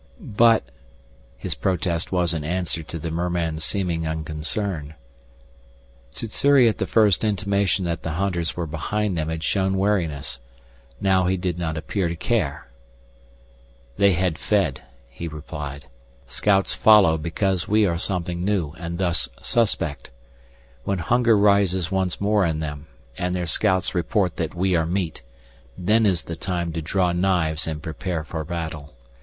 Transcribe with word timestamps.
"But" 0.35 0.63
His 1.37 1.53
protest 1.53 2.11
was 2.11 2.33
in 2.33 2.43
answer 2.43 2.81
to 2.81 2.97
the 2.97 3.11
merman's 3.11 3.63
seeming 3.63 4.07
unconcern. 4.07 4.95
Sssuri 6.09 6.67
at 6.67 6.79
the 6.79 6.87
first 6.87 7.23
intimation 7.23 7.85
that 7.85 8.01
the 8.01 8.13
hunters 8.17 8.57
were 8.57 8.65
behind 8.65 9.15
them 9.15 9.29
had 9.29 9.43
shown 9.43 9.77
wariness. 9.77 10.39
Now 10.99 11.27
he 11.27 11.37
did 11.37 11.59
not 11.59 11.77
appear 11.77 12.07
to 12.09 12.15
care. 12.15 12.71
"They 13.97 14.13
had 14.13 14.39
fed," 14.39 14.81
he 15.07 15.27
replied. 15.27 15.85
"Scouts 16.25 16.73
follow 16.73 17.15
because 17.15 17.67
we 17.67 17.85
are 17.85 17.99
something 17.99 18.43
new 18.43 18.71
and 18.79 18.97
thus 18.97 19.29
suspect. 19.39 20.09
When 20.83 20.97
hunger 20.97 21.37
rises 21.37 21.91
once 21.91 22.19
more 22.19 22.43
in 22.43 22.59
them, 22.59 22.87
and 23.19 23.35
their 23.35 23.45
scouts 23.45 23.93
report 23.93 24.37
that 24.37 24.55
we 24.55 24.75
are 24.75 24.87
meat, 24.87 25.21
then 25.77 26.07
is 26.07 26.23
the 26.23 26.35
time 26.35 26.73
to 26.73 26.81
draw 26.81 27.11
knives 27.11 27.67
and 27.67 27.83
prepare 27.83 28.23
for 28.23 28.43
battle. 28.43 28.95